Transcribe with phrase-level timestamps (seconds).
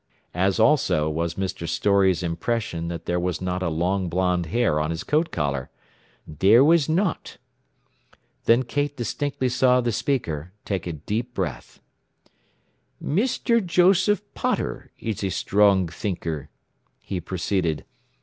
[0.33, 1.69] As also was Mr.
[1.69, 5.69] Storey's impression that there was not a long blond hair on his coat collar.
[6.25, 7.37] "There was not."
[8.45, 11.79] Then Kate distinctly saw the speaker take a deep breath.
[12.99, 13.63] "Mr.
[13.63, 16.49] Joseph Potter is a strong thinker,"
[16.99, 17.85] he proceeded.